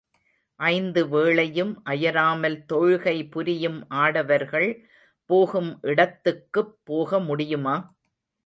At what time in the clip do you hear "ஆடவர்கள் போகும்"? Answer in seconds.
3.99-5.71